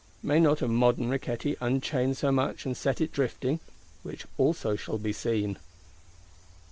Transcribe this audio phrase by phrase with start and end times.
[0.23, 5.13] May not a modern Riquetti unchain so much, and set it drifting,—which also shall be
[5.13, 5.59] seen?